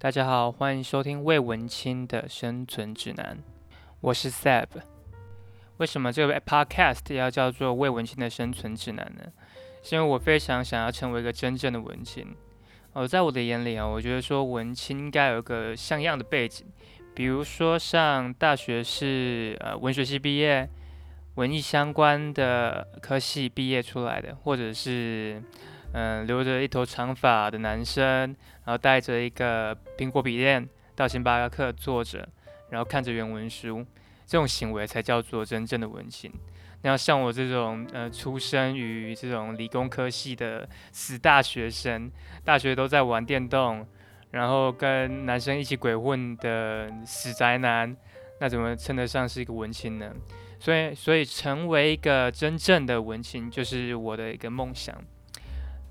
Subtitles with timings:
[0.00, 3.36] 大家好，欢迎收听魏文清的生存指南，
[4.00, 4.68] 我是 Seb。
[5.78, 9.24] 为什么这个 Podcast 要叫做魏文清的生存指南呢？
[9.82, 12.24] 是因为我非常想要成为一个真正的文青。
[12.92, 16.64] 哦，在我的眼里啊，我觉得说文青应该有一个像样的背景，
[17.12, 20.70] 比如说上大学是呃文学系毕业。
[21.34, 25.40] 文艺相关的科系毕业出来的，或者是
[25.92, 32.28] 嗯留着一头长发的男生，然后带着一个苹果笔电到星巴克坐着，
[32.70, 33.84] 然后看着原文书，
[34.26, 36.32] 这种行为才叫做真正的文青。
[36.82, 42.10] 那像我这种呃出生于这种理工科系的死大学生，
[42.44, 43.84] 大学都在玩电动，
[44.30, 47.96] 然后跟男生一起鬼混的死宅男，
[48.38, 50.14] 那怎么称得上是一个文青呢？
[50.60, 54.94] 所以，所以成为一个真正的文青就是我的一个梦想。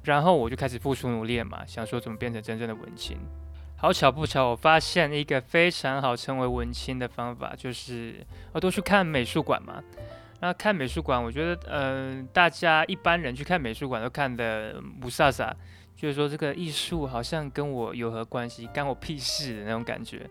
[0.07, 3.17] 然后我就开始付出努力嘛，想说怎么变成真正的文青。
[3.75, 9.83] 好巧不巧，我发现一个非常好成为文青的方法，就是我多去看美术馆嘛。
[10.39, 15.51] 那看美术馆，我觉得，呃，大家一般人去看美术馆都看的不飒飒，
[15.95, 20.25] 就是说这个艺术好像跟我有何关系，干我屁事的那种感觉。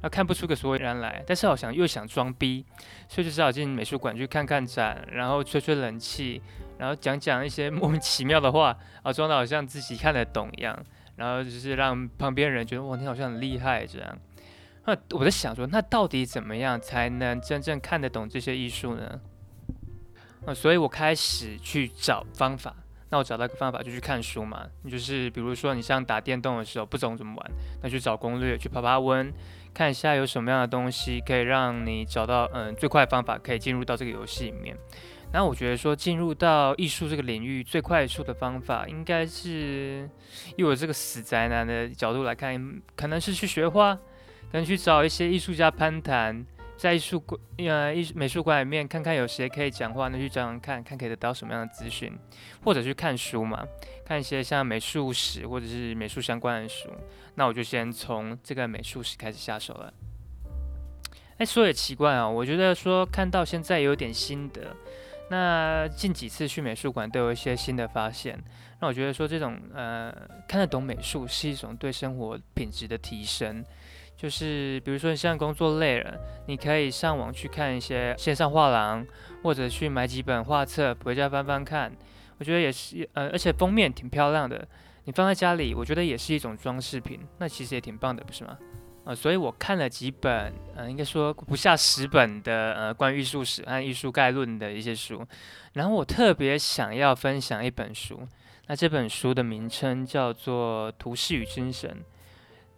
[0.00, 2.64] 那看不出个所以然来，但是好像又想装逼，
[3.08, 6.40] 所以就只好进美术馆去看看展，然后吹吹冷气，
[6.78, 10.78] 然后讲讲一些莫名其妙的话，啊，装的好像自己看得懂一样，
[11.16, 14.18] 然后就是让旁边人觉得哇，你好像很厉害这样。
[14.86, 19.20] 那我在想说，那到底怎么样才能真正看得懂这些艺术呢？
[20.46, 22.74] 啊，所以我开始去找方法。
[23.10, 24.66] 那我找到一个方法，就去看书嘛。
[24.90, 27.50] 就是比如说，你像打电动的时候不懂怎么玩，
[27.82, 29.32] 那去找攻略，去爬爬温。
[29.72, 34.76] 看一下有什么样的东西可以让你找到嗯最快的方法，可以进入到这个游戏里面。
[35.32, 40.08] 那我觉得说进入到艺术这个领域最快速的方法，应该是
[40.56, 46.44] 以我这个死宅男的角度来看，可能是去学画，可能去找一些艺术家攀谈。
[46.78, 52.16] 在艺术馆，呃，艺美术馆里面看看有谁可以讲话，那去找找看看可以得到什么样的资讯，
[52.62, 53.66] 或者去看书嘛，
[54.06, 56.88] 看一些像美术史或者是美术相关的书。
[57.34, 59.92] 那我就先从这个美术史开始下手了。
[61.38, 64.76] 哎，说也奇怪啊，我觉得说看到现在有点心得，
[65.30, 68.38] 那近几次去美术馆都有一些新的发现。
[68.80, 70.12] 那我觉得说这种呃
[70.46, 73.64] 看得懂美术是一种对生活品质的提升。
[74.16, 79.06] 就是比如说你现在工作累了，你可以上网去看一些线上画廊，
[79.44, 81.92] 或者去买几本画册回家翻翻看。
[82.38, 84.66] 我觉得也是，呃，而且封面挺漂亮的，
[85.04, 87.20] 你放在家里，我觉得也是一种装饰品。
[87.38, 88.58] 那其实也挺棒的，不是吗？
[89.08, 95.26] 啊，所以我看了几本，呃，应该说不下十本的，呃，关于艺术史和艺术概论的一些书。
[95.72, 98.20] 然后我特别想要分享一本书，
[98.66, 101.90] 那这本书的名称叫做《图式与精神》。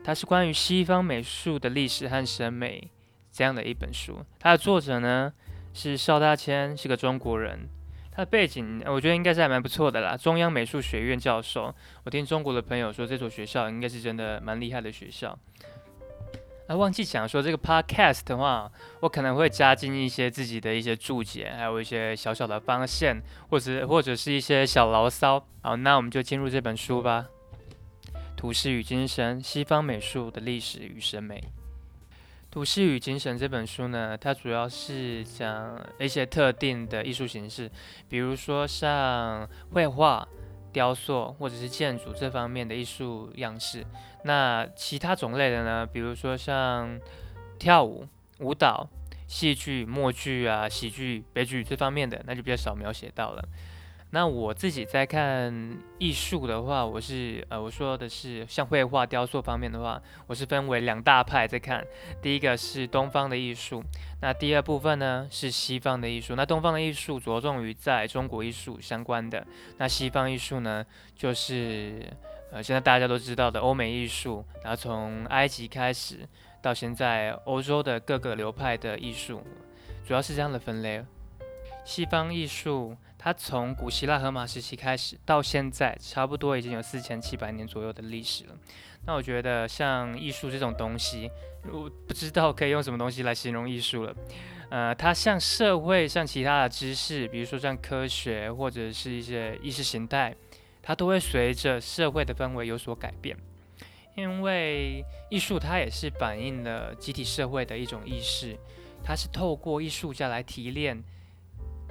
[0.04, 2.88] 它是关于西方美术的历史和审美
[3.32, 4.24] 这样的一本书。
[4.38, 5.32] 它的作者呢
[5.74, 7.68] 是邵大千，是个中国人。
[8.12, 11.74] 他的背景我觉得应该是还蛮不错的啦，中央美术学院教授。
[12.04, 15.36] 我听中国的朋友说，这所学校应该是真的蛮厉害的学校。
[16.70, 18.70] 啊，忘记讲说这个 podcast 的话，
[19.00, 25.44] 我可能会加进一些自己的一些注解，还有一些小小的方向，或者或者是一些小牢骚。
[25.62, 27.26] 好，那我们就进入这本书吧。
[28.36, 31.42] 图式与精神：西方美术的历史与审美。
[32.52, 37.68] 图式与精神这本书呢，它主要是讲一些特定的艺术形式，
[38.08, 40.26] 比如说像绘画、
[40.72, 43.84] 雕塑或者是建筑这方面的艺术样式。
[44.24, 47.00] 那其他种类的呢，比如说像
[47.58, 48.06] 跳舞、
[48.38, 48.88] 舞蹈、
[49.26, 53.42] 戏剧、默剧啊、喜剧、悲剧这方面的，那就比较少描写到了。
[54.12, 61.86] 那我自己在看艺术的话，我是呃我说的是像绘画、雕塑方面的话，我是分为两大派在看。
[62.20, 63.84] 第一个是东方的艺术，
[64.20, 66.34] 那第二部分呢是西方的艺术。
[66.34, 69.46] 那东方的艺术着重于在中国艺术相关的，
[69.78, 72.04] 那西方艺术呢就是
[72.52, 76.28] 呃现在大家都知道的欧美艺术，然后从埃及开始
[76.60, 79.42] 到现在欧洲的各个流派的艺术，
[80.06, 81.04] 主要是这样的分类。
[81.84, 82.96] 西方艺术。
[83.22, 88.54] 它从古希腊荷马时期开始，到现在差不多已经有四千七百年左右的历史了。
[89.04, 91.30] 那我觉得像艺术这种东西，
[91.70, 94.16] 我不知道可以用什么东西来形容艺术了。
[94.70, 100.34] 呃，它像社会像其他的知识，比如说像科学或者是一些意识形态，
[100.82, 103.36] 它都会随着社会的氛围有所改变。
[104.16, 108.56] 因为艺术它也是反映了集体社会的一种意识，
[109.02, 111.02] 它是透过艺术家来提炼。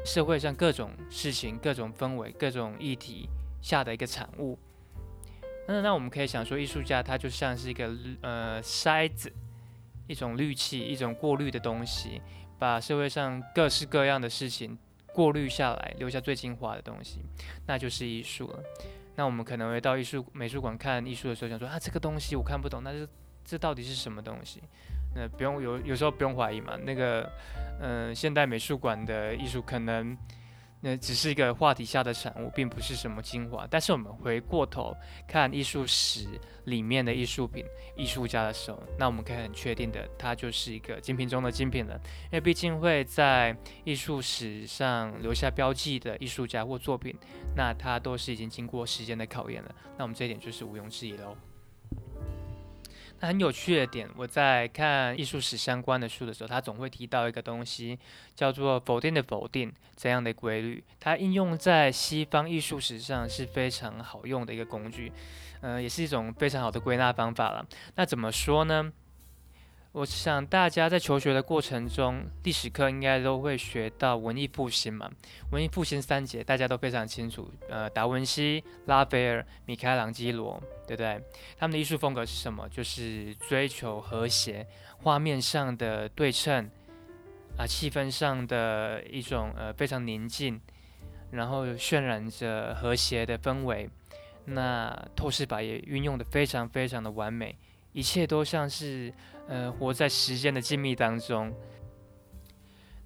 [0.06, 3.27] 社会上各种事情、各种氛围、各种议题
[3.62, 4.57] 下的一个产物。
[5.68, 9.30] 那那我们可以想说，艺术家他就像是一个呃筛子，
[10.07, 12.21] 一种滤器，一种过滤的东西，
[12.57, 14.77] 把社会上各式各样的事情
[15.13, 17.19] 过滤下来，留下最精华的东西，
[17.65, 18.59] 那就是艺术了。
[19.15, 23.07] 那我们可能会到艺术美术馆看艺术的时候，想说啊，这个东西我看不懂，那这
[23.44, 24.61] 这到底是什么东西？
[25.15, 27.29] 那不用有有时候不用怀疑嘛，那个
[27.81, 30.17] 嗯，现代美术馆的艺术可能。
[30.81, 33.68] 那只是一个话题下的产物，并不是什么精华。
[33.70, 34.96] 但是我们回过头
[35.28, 37.66] 看艺术史里面的艺术品、
[37.98, 42.00] 艺术家的时候，那我们可以很确定的，它就是一个精品中的精品了。
[42.26, 47.14] 因为毕竟会在艺术史上留下标记的艺术家或作品，
[47.56, 49.76] 那它都是已经经过时间的考验了。
[49.98, 51.36] 那我们这一点就是毋庸置疑喽。
[53.19, 58.00] 那很有趣的点，我在看艺术史相关的书的时候，他总会提到一个东西，
[58.36, 60.83] 叫做否定的否定这样的规律。
[61.00, 65.12] 它应用在西方艺术史上是非常好用的一个工具，
[65.62, 67.66] 嗯，也是一种非常好的归纳方法了。
[67.95, 68.92] 那怎么说呢？
[69.91, 75.09] 我想大家在求学的过程中，历史课应该都会学到文艺复兴嘛。
[75.51, 81.19] 文艺复兴三杰大家都非常清楚，呃，达文西、拉斐尔、米开朗基罗，对不对？
[81.57, 82.69] 他们的艺术风格是什么？
[82.69, 84.65] 就是追求和谐，
[85.01, 86.69] 画面上的对称，
[87.57, 90.62] 啊，气氛上的一种呃非常宁静，
[91.31, 93.89] 然后渲染着和谐的氛围。
[94.45, 97.56] 那透视法也运用的非常非常的完美。
[97.91, 99.13] 一切都像是，
[99.47, 101.53] 呃，活在时间的静谧当中。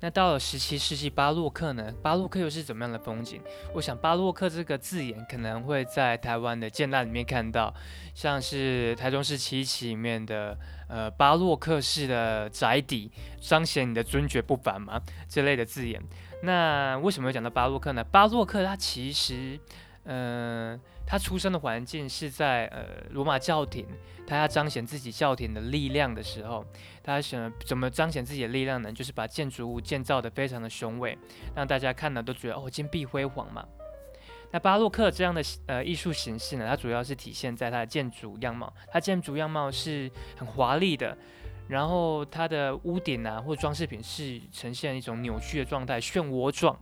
[0.02, 1.90] 那到了十七世纪巴洛克呢？
[2.02, 3.40] 巴洛克又是怎么样的风景？
[3.74, 7.74] 我想巴洛克这个字眼可能会在台湾的建案里面看到，
[8.14, 10.60] 像是台中市七期里面的
[10.90, 13.10] 呃巴洛克式的宅邸，
[13.40, 16.04] 彰显你的尊爵不凡嘛这类的字眼。
[16.42, 18.04] 那为什么会讲到巴洛克呢？
[18.04, 19.58] 巴洛克它其实，
[20.06, 20.80] 嗯。
[21.06, 23.86] 他出生的环境是在呃罗马教廷，
[24.26, 26.66] 他要彰显自己教廷的力量的时候，
[27.04, 28.90] 他想怎么彰显自己的力量呢？
[28.90, 31.18] 就是把建筑物建造的非常的雄伟，
[31.54, 33.68] 让大家看了都觉得哦金碧辉煌嘛。
[34.52, 41.16] 那巴洛克这样的呃艺术形式呢，它主要是体现在它的建筑样貌，它建筑样貌是很华丽的，
[41.68, 46.80] 然后它的屋顶啊或装饰品是呈现一种扭曲的状态，漩涡状。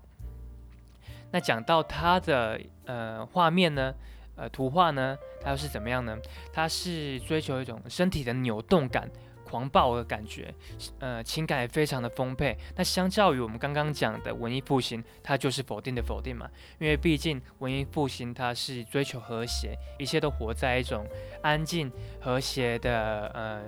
[1.32, 3.94] 那讲到它的呃画面呢，
[4.36, 6.18] 呃图画呢，它又是怎么样呢？
[6.52, 9.10] 它是追求一种身体的扭动感、
[9.44, 10.54] 狂暴的感觉，
[11.00, 12.58] 呃情感也非常的丰沛。
[12.76, 16.50] 那相较于我们刚刚讲的文艺复兴，它就是否定的否定嘛，
[16.80, 21.06] 因为毕竟文艺复兴它是追求和谐，一切都活在一种
[21.42, 23.62] 安静和谐的呃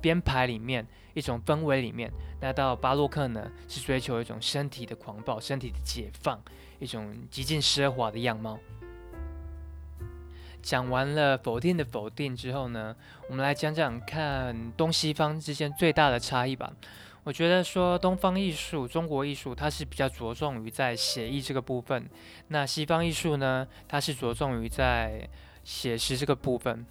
[0.00, 2.10] 编排里面，一种氛围里面。
[2.40, 6.40] 那到巴洛克呢，是追求一种身体的狂暴、身体的解放。
[6.78, 8.58] 一种极尽奢华的样貌。
[10.62, 12.96] 讲完了否定的否定之后呢，
[13.28, 16.72] 我们来讲讲看东西方之间最大的差异吧。
[17.22, 22.02] 我觉得说东方艺术、中国艺术，它是比较着重于在写意这个部分；
[22.48, 25.28] 那西方艺术呢，它是着重于在
[25.62, 26.86] 写实这个部分。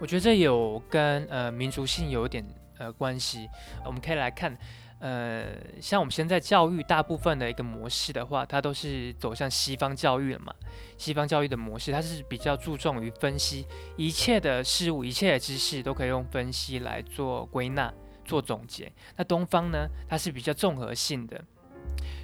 [0.00, 2.44] 我觉得这有跟呃民族性有点
[2.78, 3.48] 呃关系。
[3.84, 4.56] 我们可以来看。
[5.00, 5.46] 呃，
[5.80, 10.52] 像我们现在教育大部分的一个模式的话，它都是走向西方教育了嘛？
[10.96, 13.64] 西方教育的模式，它是比较注重于分析
[13.96, 18.90] 一切的事物、一切的知识都可以用分析来做归纳、做总结。
[19.14, 21.44] 那东方呢，它是比较综合性的，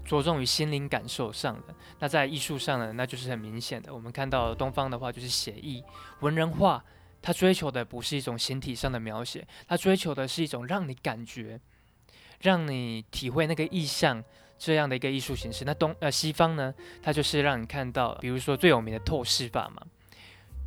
[0.05, 1.75] 着重于心灵感受上的。
[2.01, 3.95] 那在艺术上呢，那就是很明显的。
[3.95, 5.81] 我们看到东方的话，就是写意、
[6.23, 6.85] 文人画，
[7.25, 11.59] 它追求的不是一种形体上的描写，它追求的是一种让你感觉。
[12.41, 14.23] 让你体会那个意象
[14.59, 19.81] 这样的一个艺术形式，那东呃西方呢，它就是让你看到，比如说最有名的透视法嘛，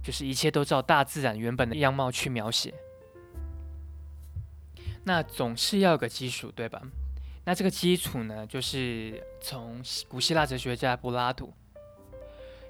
[0.03, 2.73] 就是一切都照大自然原本的样貌去描写。
[5.03, 6.81] 那总是要有个基础，对吧？
[7.45, 11.53] 那这个基础呢，就是从古希腊哲学家柏拉图，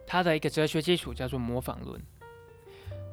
[0.05, 2.01] 他的一个哲学基础叫做模仿论。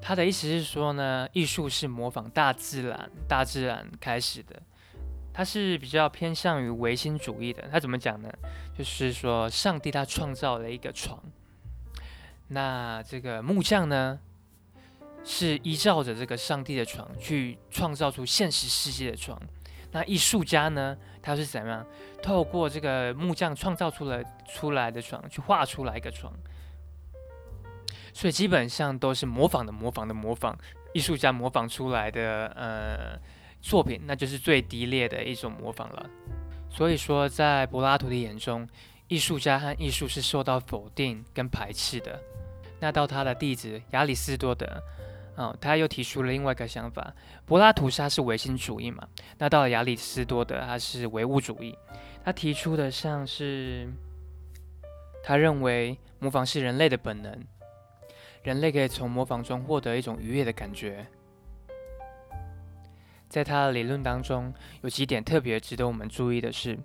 [0.07, 4.61] 他的意思是说呢，艺术是模仿大自然，大自然开始的。
[5.33, 7.67] 他是比较偏向于唯心主义的。
[7.73, 8.31] 他怎么讲呢？
[8.77, 11.19] 就是说，上帝他创造了一个床，
[12.49, 14.21] 那这个木匠呢，
[15.25, 19.41] 是依照着这个上帝的床去创造出现实世界的床。
[19.93, 21.87] 那艺术家呢，他是怎么样
[22.23, 26.31] 透过这个木匠创造出了出来的床，去画出来一个床？
[28.15, 30.57] 所以基本上都是模仿的、模仿的、模仿，
[30.95, 33.21] 艺术家模仿出来的，呃。
[33.65, 36.07] 作品那就是最低劣的一种模仿了。
[36.69, 38.69] 所以说，在柏拉图的眼中，
[39.09, 42.21] 艺术家和艺术是受到否定跟排斥的。
[42.79, 44.67] 那到他的弟子亚里士多德，
[45.37, 47.11] 哦，他又提出了另外一个想法。
[47.47, 51.75] 柏拉图他是唯心主义嘛，那到了亚里士多德，他是唯物主义。
[52.23, 53.91] 他提出的像是，
[55.23, 57.33] 他认为模仿是人类的本能，
[58.45, 61.05] 人类可以从模仿中获得一种愉悦的感觉。
[63.29, 66.79] 在他的理论当中，有几点特别值得我们注意的是。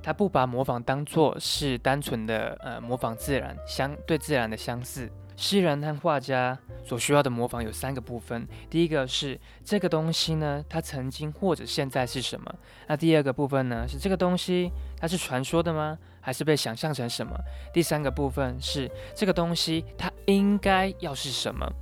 [0.00, 5.10] 他不把模仿当作是单纯的呃模仿自然相对自然的相似。
[5.40, 12.52] 诗人和画家所需要的模仿有三个部分：第一个是这个东西呢，它曾经或者现在是什么？
[12.88, 15.96] 那第二个部分呢，是这个东西它是传说的吗？
[16.20, 17.32] 还是被想象成什么？
[17.72, 21.72] 第三个部分是这个东西它应该要是什么？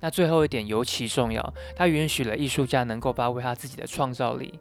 [0.00, 4.60] 那最后一点尤其重要，它允许了艺术家能够发挥他自己的创造力。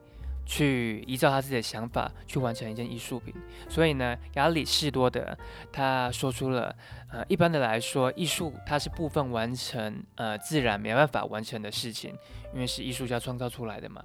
[0.52, 3.34] 去依照他自己的想法去完成一件艺术品，
[3.70, 5.26] 所以呢，亚里士多德
[5.72, 6.76] 他说出了，
[7.10, 12.14] 呃，一般的来说，艺术它是部分完成，呃，自然没办法完成的事情，
[12.54, 14.04] 因为是艺术家创造出来的嘛。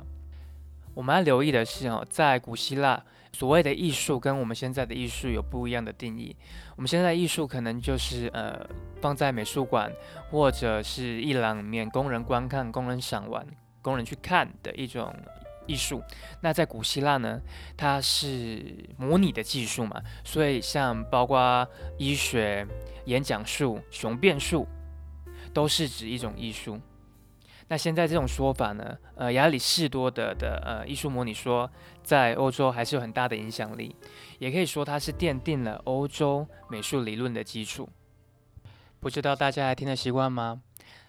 [0.95, 6.37] 我们要留意的是哦，在古希腊，所谓的艺术跟我们现在的艺术有不一样的定义。
[6.77, 8.65] 我们现在艺术可能就是呃，
[9.01, 9.91] 放在美术馆
[10.31, 13.45] 或者是一廊里面，供人观看、供人赏玩、
[13.83, 15.13] 供人去看的一种。
[15.67, 16.03] 艺术，
[16.41, 17.41] 那在古希腊呢，
[17.77, 21.67] 它是模拟的技术嘛，所以像包括
[21.99, 22.67] 医学、
[23.07, 24.67] 演讲术、雄辩术，
[25.53, 26.81] 都是指一种艺术。
[27.69, 31.69] 那现在这种说法呢，呃，亚里士多德的呃艺术模拟说，
[32.05, 33.97] 在欧洲还是有很大的影响力，
[34.39, 37.89] 也可以说它是奠定了欧洲美术理论的基础。
[39.01, 40.63] 不知道大家还听得习惯吗？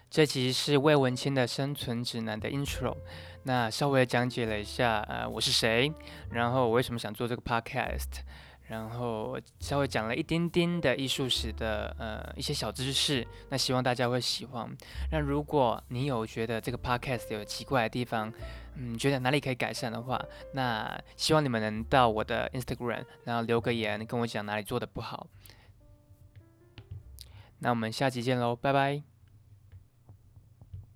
[0.10, 2.96] 这其实是魏文清的生存指南的 intro。
[3.48, 5.90] 那稍微讲解了一下，呃，我是谁，
[6.32, 8.20] 然后我为什么想做这个 podcast，
[8.68, 14.70] 然后稍微讲了一丁丁的艺术史的呃一些小知识，那希望大家会喜欢。
[15.14, 18.30] 那如果你有觉得这个 podcast 有奇怪的地方，
[18.76, 25.26] 嗯，觉得哪里可以改善的话，那希望你们能到我的 Instagram，然后留个言跟我讲哪里做的不好。
[27.60, 29.17] 那我们下期见喽，拜拜。